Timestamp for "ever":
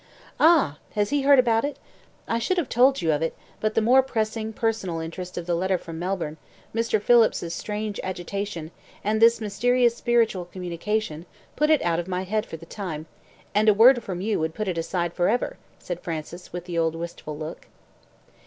15.29-15.57